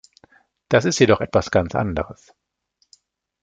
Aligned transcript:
Das 0.69 0.85
ist 0.85 0.97
jedoch 0.97 1.21
etwas 1.21 1.51
ganz 1.51 1.75
anderes. 1.75 2.33